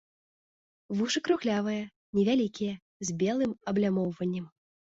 [1.01, 1.83] Вушы круглявыя,
[2.21, 2.73] невялікія,
[3.09, 4.53] з белым аблямоўваннем.